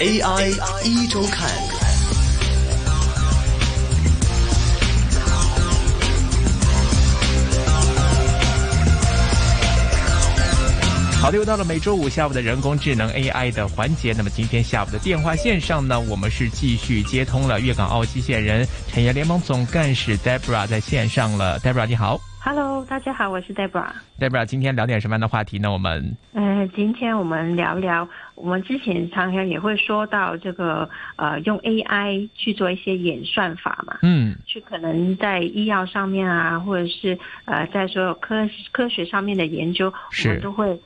[0.00, 0.50] AI
[0.84, 1.48] 一周看。
[11.20, 14.14] 好的，又到了每周五下午的人工智能 AI 的环节。
[14.16, 21.58] 那么今天下午的电话线上呢，我们是继续接通了粤港澳机械人产业联盟总干事 Debra 在线上了。
[21.58, 23.86] Debra 你好，Hello，大家好，我是 Debra。
[24.20, 25.72] Debra，今天聊点什么样的话题呢？
[25.72, 28.08] 我们呃，今天我们聊聊，
[28.40, 39.92] 我们之前常常也会说到这个呃，用 AI 去做一些演算法嘛，嗯，去可能在医药上面啊，或者是呃，在所有科科学上面的研究，
[40.24, 40.80] 我们都会。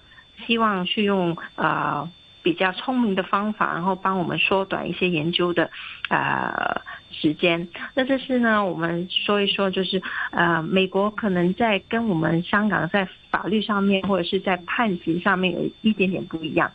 [0.44, 2.10] 希望去用呃
[2.42, 5.70] 比较聪明的方法，然后帮我们缩短一些研究的
[6.08, 6.80] 呃
[7.12, 7.68] 时间。
[7.94, 16.68] 那这是呢，我们说一说，就是呃，美国可能在跟我们香港在法律上面或者是在判刑上面有一点点不一样。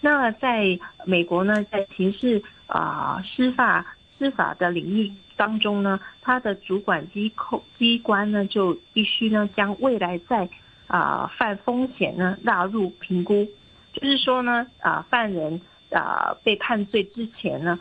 [0.00, 3.84] 那在美国呢，在刑事啊司法
[4.18, 10.48] 司法的领域当中呢，它的主管机构机关呢就必须呢将未来在
[10.86, 13.46] 啊，犯风险呢纳入评估，
[13.92, 17.78] 就是说呢，啊，犯人啊被判罪之前呢，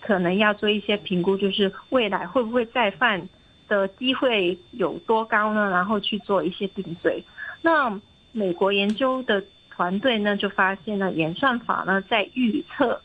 [0.00, 3.28] 可能要做一些评估，就是未来会不会再犯
[3.68, 5.70] 的机会有多高呢？
[5.70, 7.22] 然后去做一些定罪。
[7.62, 8.00] 那
[8.32, 9.42] 美国研究的
[9.78, 13.00] 团队呢，就发现了演算法呢在预测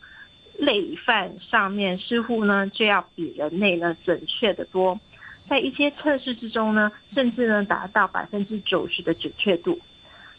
[0.58, 4.98] 类犯上面似乎呢就要比人类呢准确的多。
[5.48, 9.78] 在一些测试之中呢，甚至呢达到百分之九十的准确度。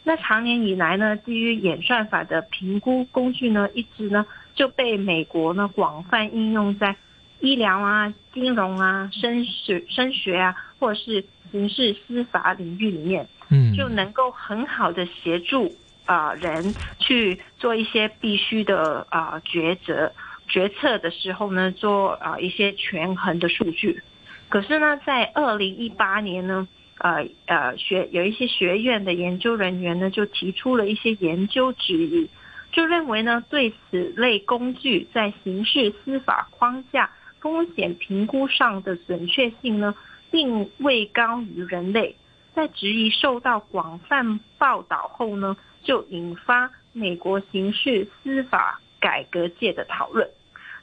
[0.04, 6.94] 那长年以来呢，基于演算法的评估工具呢，一直呢就被美国呢广泛应用在
[7.40, 15.74] 医疗啊、金融啊、升学、升学啊，或者是刑事司法领域里面，嗯，就能够很好的协助
[16.06, 20.12] 啊人去做一些必须的啊抉择
[20.48, 24.02] 决策的时候呢，做啊一些权衡的数据。
[24.48, 26.66] 可是呢，在二零一八年呢，
[26.98, 32.28] 呃呃，学有一些学院的研究人员呢，就提出了一些研究质疑，
[32.70, 39.94] 就认为呢，对此类工具在刑事司法框架风险评估上的准确性呢，
[40.30, 42.14] 并未高于人类。
[42.56, 50.26] 在质疑受到广泛报道后呢，就引发美国刑事司法改革界的讨论。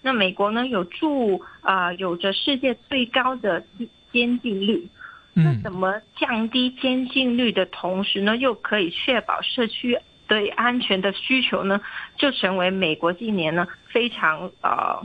[0.03, 3.65] 那美国呢，有助啊，有着世界最高的
[4.11, 4.87] 监禁率。
[5.33, 9.97] 那怎么降低监禁率的同时呢，又可以确保社区
[10.27, 11.81] 对安全的需求呢？
[12.17, 15.01] 就成为美国近年呢非常呃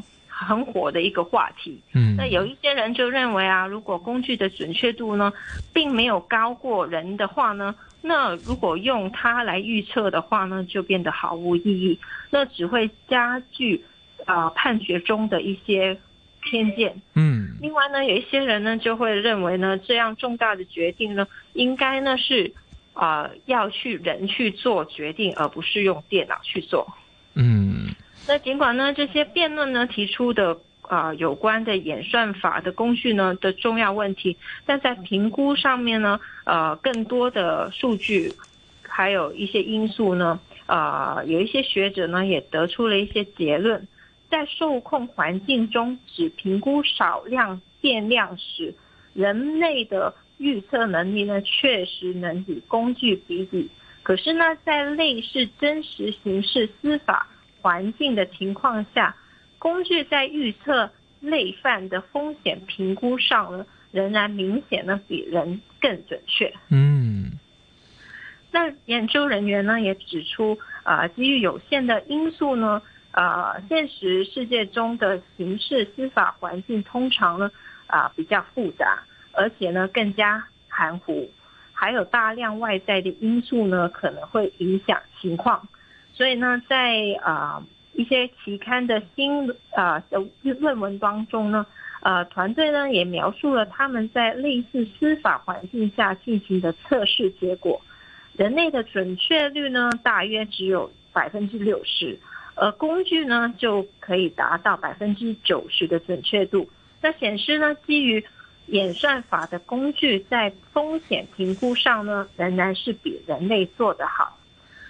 [0.46, 1.80] 很火的一个话题。
[1.92, 5.32] 嗯，那有一些人就认为啊，如果工具的准确度呢，
[5.72, 11.98] 并没有高过人的话呢，那如果用它来预测的话呢，就变得毫无意义，
[12.30, 13.84] 那只会加剧。
[14.26, 15.96] 啊，判决中的一些
[16.42, 17.00] 偏见。
[17.14, 22.52] 嗯，另外呢，有一些人呢就会认为呢，这样重大的决定呢，应该呢是
[22.92, 26.86] 啊要去人去做决定，而不是用电脑去做。
[28.28, 38.34] 那尽管呢这些辩论呢提出的啊有关的演算法的工具呢的重要问题，但在评估上面呢，呃，更多的数据
[38.82, 43.88] 还有一些因素呢，啊，有一些学者呢也得出了一些结论。
[44.28, 48.74] 在受控环境中，只评估少量变量时，
[49.14, 53.70] 人类的预测能力呢，确实能与工具比比。
[54.02, 57.26] 可是呢，在类似真实刑事司法
[57.68, 59.14] 环境的情况下，
[59.58, 60.90] 工具在预测
[61.20, 66.50] 类犯的风险评估上呢，仍然明显呢比人更准确。
[66.70, 67.38] 嗯，
[68.50, 72.80] 那研究人员呢也指出，啊，基于有限的因素呢。
[73.10, 77.50] 呃，现实世界中的刑事司法环境通常呢，
[77.86, 79.02] 啊比较复杂，
[79.32, 81.28] 而且呢更加含糊，
[81.72, 85.68] 还有大量外在的因素呢可能会影响情况。
[86.18, 90.20] 所以呢，在啊一些期刊的新啊的
[90.58, 91.64] 论文当中呢，
[92.00, 97.80] 呃团队呢也描述了他们在类似司法环境下进行的测试结果，
[98.36, 102.18] 人类的准确率呢大约只有百分之六十。
[102.56, 106.68] 而工具呢，就可以达到百分之九十的准确度。
[107.00, 108.24] 那显示呢，基于
[108.66, 114.36] 演算法的工具在风险评估上呢，仍然是比人类做得好。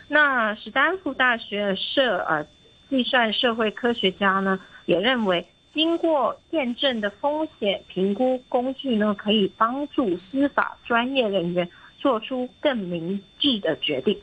[0.08, 2.46] 那史丹福大学社呃
[2.88, 11.68] 计算社会科学家呢，也认为，经过验证的风险评估工具呢，可以帮助司法专业人员
[11.98, 14.18] 做出更明智的决定。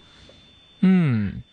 [0.81, 1.43] 嗯。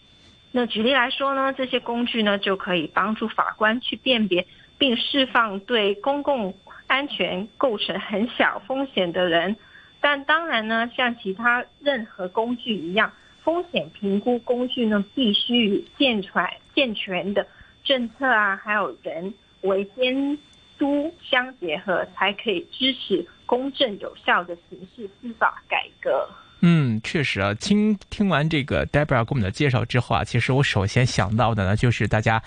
[0.55, 4.47] 那举例来说呢，这些工具呢就可以帮助法官去辨别
[4.77, 6.55] 并释放对公共
[6.87, 9.57] 安全构成很小风险的人。
[10.01, 13.13] 但当然呢，像其他任何工具一样，
[13.45, 16.33] 风险评估工具呢必须与健全
[16.75, 17.47] 健全的
[17.85, 20.39] 政策啊，还有人为监
[20.79, 26.29] 督相结合，才可以支持公正有效的刑事司法改革。
[26.65, 32.41] 嗯，确实啊，听听完这个 Debra 给我们的介绍之后啊，其实我首先想到的呢，就是大家，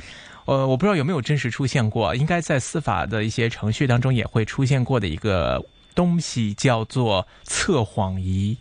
[0.45, 5.61] 呃，我不知道有没有真实出现过，应该在司法的一些程序当中也会出现过的一个
[5.93, 8.57] 东西，叫做测谎仪。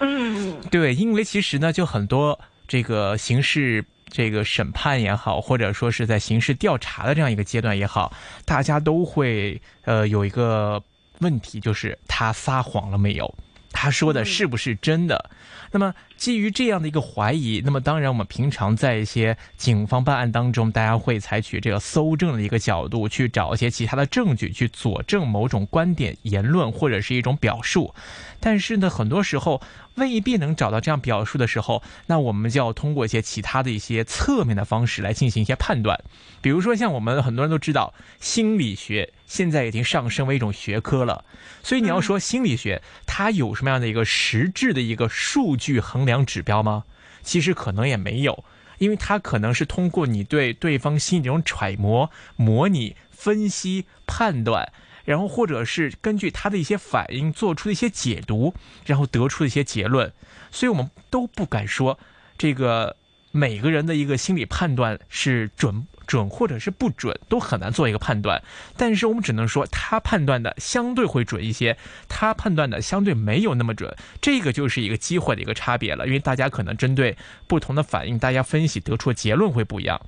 [0.00, 0.29] 嗯，
[0.68, 8.12] 对，因为其实呢，就很多这个刑事这个审判也好，或者说是在刑事调查的这样一个阶段也好，
[8.44, 10.82] 大家都会呃有一个
[11.20, 13.34] 问题，就是他撒谎了没有。
[13.72, 15.30] 他说的是不是真的？
[15.70, 27.94] 那么基于这样的一个怀疑，那么当然我们平常在一些警方办案当中，大家会采取这个搜证的一个角度，去找一些其他的证据去佐证某种观点、言论或者是一种表述。
[28.40, 29.62] 但是呢，很多时候
[30.00, 36.02] 未必能找到这样表述的时候，那我们就要通过一些其他的一些侧面的方式来进行一些判断。
[36.40, 41.24] 比如说，像我们很多人都知道，心理学现在已经上升为一种学科了。
[41.62, 46.84] 所以你要说心理学，它有什么样的一个实质的一个数据衡量指标吗？
[47.22, 48.42] 其实可能也没有，
[48.78, 54.72] 因为它可能是通过你对对方心理这种揣摩、模拟、分析、判断。
[55.10, 58.54] 然后，或者是根据他的一些反应做出的一些解读，
[58.86, 60.12] 然后得出的一些结论，
[60.52, 61.98] 所以我们都不敢说
[62.38, 62.94] 这个
[63.32, 68.40] 每个人的一个心理判断是准准或者是不准，都很难做一个判断。
[68.76, 71.76] 但是我们只能说他判断的相对会准一些，
[72.08, 76.06] 他判断的相对没有那么准，这个就是一个机会的一个差别了。
[76.06, 77.16] 因为大家可能针对
[77.48, 80.00] 不同的反应，大家分析得出的结论会不一样。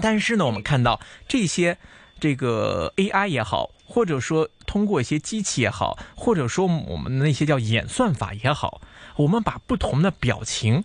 [0.00, 0.98] 但是呢，我们看到
[1.28, 1.76] 这些。
[2.20, 8.80] 这个 AI 也好，或者说通过一些机器也好，或者说我们那些叫演算法也好，
[9.16, 10.84] 我们把不同的表情、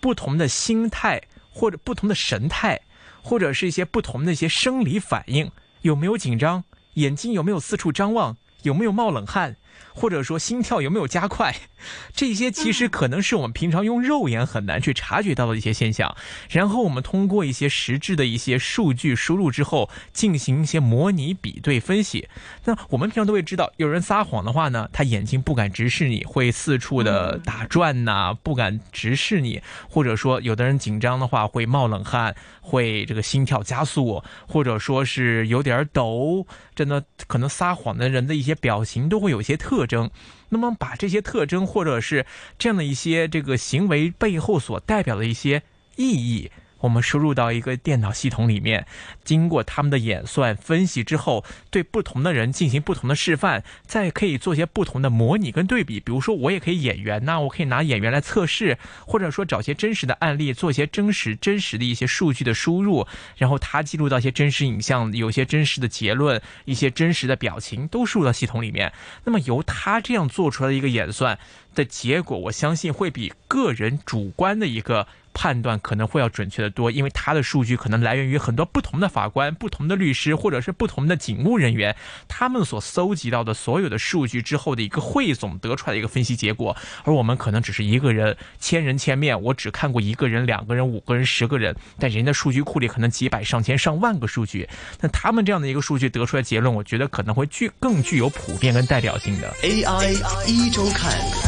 [0.00, 1.22] 不同的心态
[1.52, 2.80] 或者不同的神态，
[3.22, 5.50] 或者是一些不同的一些生理反应，
[5.82, 6.64] 有没有紧张，
[6.94, 9.56] 眼睛有没有四处张望，有没有冒冷汗。
[9.94, 11.54] 或者说心跳有没有加快，
[12.14, 16.16] 这些其实可能是我们平常用肉眼很难去察觉到的一些现象。
[16.48, 22.28] 然后我们通过一些实质的一些数据输入之后，进行一些模拟比对分析。
[22.64, 29.62] 那我们平常都会知道，有人撒谎的话呢，他眼睛不敢直视你，会四处的打转呐，不敢直视你。
[29.88, 36.46] 或者说，有的人紧张的话会冒冷汗，会这个心跳加速，或者说是有点抖。
[36.74, 39.67] 真的，可能撒谎的人的一些表情都会有些特。
[39.68, 40.10] 特征，
[40.48, 42.24] 那么把这些特征或者是
[42.58, 45.62] 这样的一些这个行为背后所代表的一些
[45.96, 46.50] 意义。
[46.80, 48.86] 我们输入到一个电脑系统里面，
[49.24, 55.98] 经过他们的演算分析之后，对不同的人进行不同的示范，再可以做些不同的模拟跟对比。
[55.98, 68.92] 比如说，我也可以演员呐，我可以拿演员来测试，或者说找些真实的案例，做些真实真实的一些数据的输入，然后他记录到一些真实影像，有些真实的结论，一些真实的表情都输入到系统里面。
[69.24, 71.38] 那么由他这样做出来的一个演算
[71.74, 75.08] 的结果，我相信会比个人主观的一个。
[75.38, 81.94] 判断可能会要准确的多，因为他的数据可能来源于很多不同的法官、不同的律师，或者是不同的警务人员，
[82.26, 86.76] 他们所搜集到的所有的数据之后的一个汇总得出来的一个分析结果。
[87.04, 94.68] 而我们可能只是一个人，千人千面，我只看过一个人、两个人、五个人、十个人，但人家数据库里可能几百、上千、上万个数据。
[95.00, 99.54] 那他们这样的一个数据得出来结论，我觉得可能会具更具有普遍跟代表性的。
[99.62, 101.47] AI 一周看。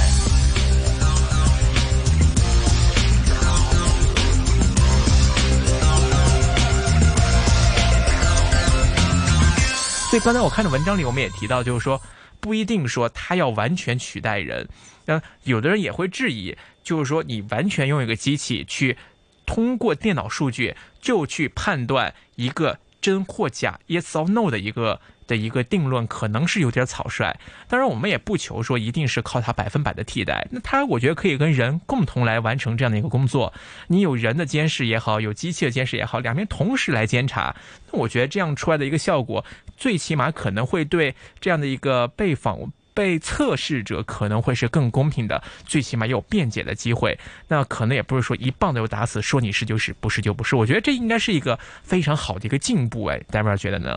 [10.11, 12.02] 所以刚才我看的文章里，我们也提到，就是说
[12.40, 14.69] 不一定说它要完全取代人。
[15.07, 18.99] 那有的人也会质疑，就是说你完全用一个机器去
[19.47, 25.00] 通过电脑数据就去判断一个真或假，yes or no 的一个。
[25.31, 27.38] 的一个定论可能是有点草率，
[27.69, 30.45] 当然我们也不求说一定是靠它百分百的替代。
[30.50, 33.55] 那它我觉得可以跟人共同来完成这样的一个工作。
[33.87, 37.55] 你有人的监视也好，有机器的监视也好，两边同时来监察，
[37.93, 39.45] 那我觉得这样出来的一个效果，
[39.80, 42.70] 最起码可能会对这样的一个被访。
[42.92, 47.16] 被测试者可能会是更公平的，最起码有辩解的机会。
[47.49, 50.54] 那可能也不是说一棒子就打死，说你是就是，不是就不是。
[50.56, 53.06] 我觉得这应该是一个非常好的一个进步。
[53.06, 53.96] 哎，戴维尔觉得呢？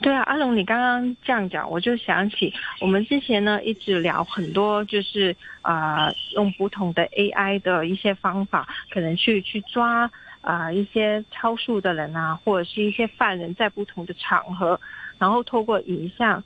[0.00, 10.10] 对啊，阿龙，你刚刚这样讲，我就想起我们之前呢一直聊很多，就是啊，用不同的 AI 的一些方法，可能去去抓
[10.40, 14.80] 啊一些超速的人啊，或者是一些犯人，在不同的场合，
[15.20, 16.42] 然后透过影像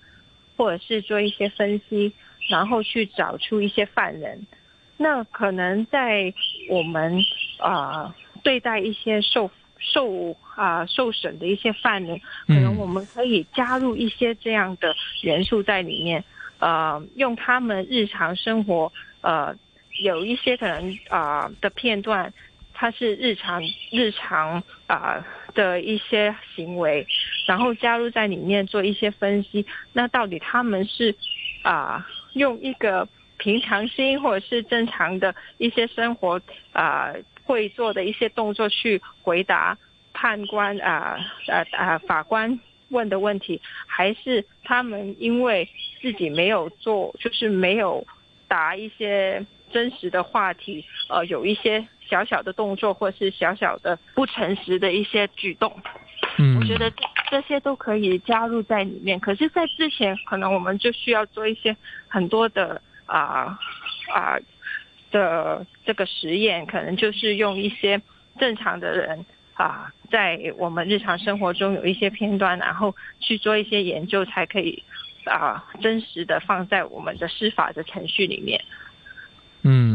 [0.56, 2.12] 或者是做一些分析，
[2.50, 4.46] 然后去找出一些犯人。
[4.96, 6.34] 那可能在
[6.68, 7.18] 我们
[7.58, 16.24] 啊对待一些受受啊受审的一些犯人，可能我们可以加入一些这样的元素在里面，
[16.58, 19.54] 呃，用他们日常生活呃
[20.02, 22.32] 有一些可能啊的片段，
[22.72, 27.06] 它是日常日常啊的一些行为，
[27.46, 31.14] 然后加入在里面做一些分析，那到底他们是
[31.62, 33.08] 啊用一个。
[33.36, 36.40] 平常心或者是正常的一些生活
[36.72, 39.76] 啊，会做的一些动作去回答
[40.14, 41.18] 判官啊
[41.48, 42.58] 啊啊法官
[42.90, 45.68] 问的问题，还是他们因为
[46.00, 48.06] 自己没有做，就是没有
[48.46, 55.74] 答一些真实的话题，呃，有一些小小的动作或是小小的不诚实的一些举动，
[56.38, 56.92] 嗯，我觉得
[57.30, 59.18] 这些都可以加入在里面。
[59.20, 61.76] 可是，在之前，可能我们就需要做一些
[62.08, 62.80] 很多的。
[63.06, 63.58] 啊
[64.14, 64.40] 啊
[65.10, 68.00] 的这个实验，可能就是用一些
[68.38, 74.82] 正常的人啊，在我们日常生活中有一些片段，然后去做一些研究，才可以
[75.26, 78.58] 啊真实的放在我们的司法的程序里面。
[79.60, 79.93] 嗯，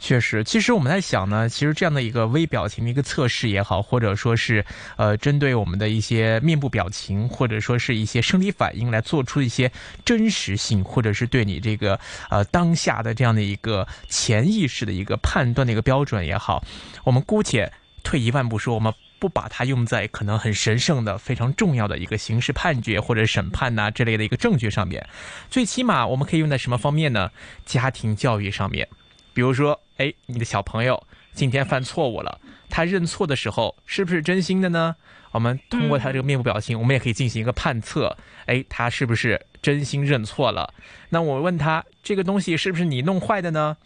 [0.00, 4.64] 确实，其实我们在想呢，其实这样的一个微表情的一个测试也好，或者说是
[4.96, 9.70] 呃，针对我们的一些面部表情，或者说是一些生理反应来做出一些
[10.04, 11.98] 真实性，或者是对你这个
[12.30, 16.64] 呃当下的这样的一个潜意识的一个判断的一个标准也好，
[17.04, 18.92] 我们姑且退一万步说，我们。
[19.22, 25.08] 不把它用在可能很神圣的、非常重要的一个刑事判决或者审判呐这类的一个证据上面，
[25.48, 27.30] 最起码我们可以用在什么方面呢？
[27.64, 28.88] 家庭教育上面，
[29.34, 34.96] 比如说，哎，你的小朋友今天犯错误了，他认错的时候是不是真心的呢？
[35.30, 40.74] 我们通过他这个面部表情，我们也可以进行一个判测，哎，他是不是真心认错了？
[41.08, 43.76] 那我问他，这个东西是不是你弄坏的呢？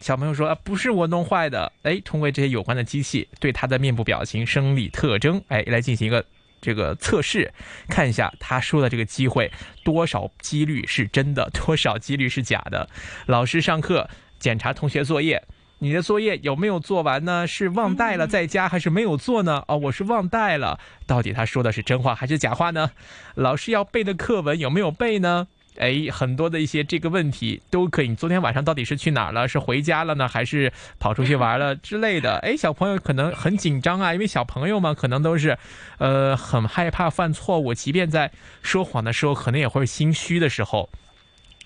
[0.00, 1.70] 小朋友说啊，不是我弄坏的。
[1.82, 6.24] 哎，通过这些有关的机器对他的面部表情、生理特征，哎，来进行一个
[6.60, 7.52] 这个测试，
[7.88, 9.50] 看一下他说的这个机会
[9.84, 12.88] 多少几率是真的，多少几率是假的。
[13.26, 14.08] 老师上课
[14.38, 15.42] 检查同学作业，
[15.78, 17.46] 你的作业有没有做完呢？
[17.46, 19.62] 是忘带了在家，还是没有做呢？
[19.68, 20.78] 哦，我是忘带了。
[21.06, 22.90] 到底他说的是真话还是假话呢？
[23.34, 25.46] 老师要背的课文有没有背呢？
[25.76, 28.08] 哎，很多的一些这个问题都可以。
[28.08, 29.48] 你昨天晚上到底是去哪儿了？
[29.48, 32.36] 是回家了呢，还是跑出去玩了之类的？
[32.46, 35.58] 哎，小朋友可能很紧张啊，因为小朋友嘛，可能都是，
[35.98, 38.30] 呃，很害怕犯错误，即便在
[38.62, 40.88] 说谎的时候，可能也会心虚的时候。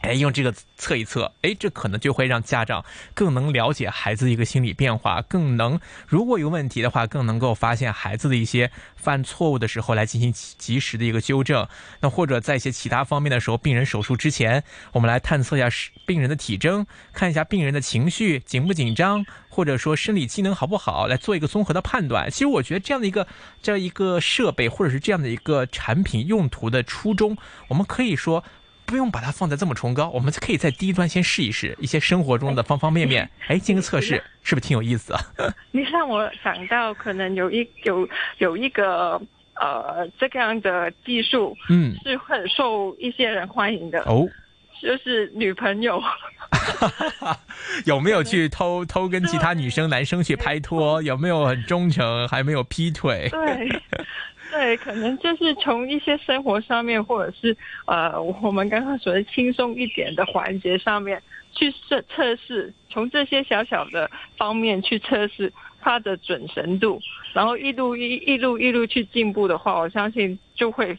[0.00, 11.66] 哎，用这个测一测，哎，这可能就会让家长更能了解孩子一个心理变化，更能如果有问题的话，更能够发现孩子的一些犯错误的时候来进行及时的一个纠正。
[12.00, 14.62] 那或者在一些其他方面的时候，病人手术之前，
[14.92, 15.68] 我们来探测一下
[16.06, 22.30] 病人的体征，看一下病人的情绪紧不紧张，或者说生理机能好不好，来做一个综合的判断。
[22.30, 23.26] 其实我觉得这样的一个
[23.60, 27.36] 这样一个设备，或者是这样的一个产品用途的初衷，
[27.66, 28.44] 我们可以说。
[28.88, 35.20] 不用把它放在这么崇高，我们可以在低端先试一试一些生活中的方方面面， 哎，进行测试，是不是挺有意思啊？
[35.70, 39.20] 你让我想到，可能有一有有一个
[39.56, 44.26] 呃这样的技术，嗯，是很受一些人欢迎的哦，
[44.80, 46.02] 就是女朋友，
[47.84, 51.02] 有没有去偷偷跟其他女生男生去拍拖？
[51.02, 52.26] 有没有很忠诚？
[52.26, 53.28] 还没有劈腿？
[53.30, 53.82] 对。
[54.52, 67.00] 对，可能就是从一些生活上面，或者是呃，我们刚刚所谓轻松一点的环节上面去测测试，从这些小小的方面去测试它的准神度，
[67.32, 70.98] 然后一路一一路一路去进步的话，我相信就会。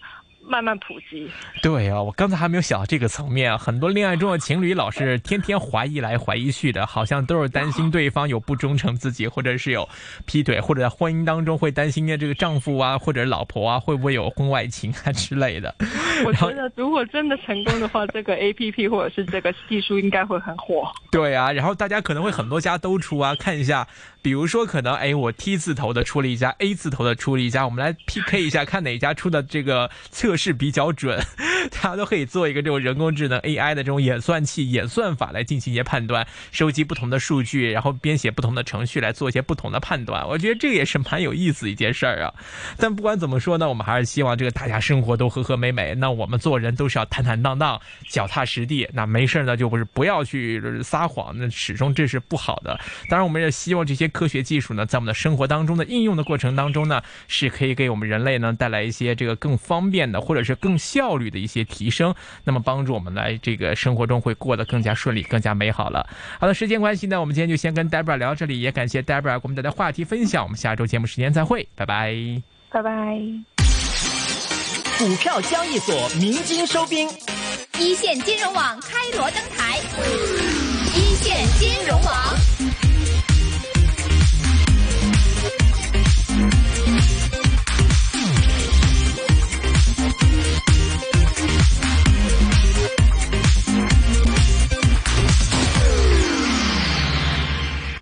[0.50, 1.30] 慢慢普及。
[1.62, 3.58] 对啊，我刚才还没有想到这个层面。
[3.58, 9.88] 很多恋爱中的情侣老是天天怀疑来怀疑去的，好像都是担心对方有不忠诚自己，或者是有
[10.26, 15.74] 劈腿，或者在婚姻当中会担心的这个丈夫啊，或者老婆啊，会不会有婚外情啊之类的。
[16.26, 20.92] 我觉得如果真的成功的话，这个 A P P 或者是这个技术应该会很火。
[21.12, 23.88] 对啊，然后大家可能会很多家都出啊，看一下。
[24.22, 31.20] 比如说，可能哎，我 T 字头的出了一家，A 字头的出了一家，我们来 PK 一下，看哪家出的这个测试比较准。
[31.72, 40.28] 大家都可以做一个这种人工智能 AI 的这种演算器、演算法来进行一些判断，收集不同的数据，然后编写不同的程序来做一些不同的判断。
[40.28, 42.34] 我觉得这也是蛮有意思一件事儿啊。
[42.78, 45.94] 但不管怎么说呢，我们还是希望这个大家生活都和和美美。
[45.96, 48.88] 那我们做人都是要坦坦荡荡、脚踏实地。
[48.94, 52.80] 那没事呢，就不是不要去撒谎，那始终这是不好的。
[53.10, 54.09] 当然，我们也希望这些。
[54.10, 62.14] 科学技术呢，在我们的生活当中的应用的过程当中呢，是可以给我们人类呢带来一些这个更方便的，或者是更效率的一些提升，
[62.44, 66.08] 那么帮助我们来这个生活中会过得更加顺利、更加美好了。
[66.40, 70.44] 好的，时间关系呢，我们今天就先跟 Debra 聊到这里，也感谢 Debra 给我们带来话题分享。
[70.44, 72.14] 我们下周节目时间再会，拜拜，
[72.70, 73.18] 拜拜。
[74.98, 77.08] 股票交易所鸣金收兵，
[77.80, 79.80] 一线金融网开锣登台，
[80.94, 82.49] 一线金融网。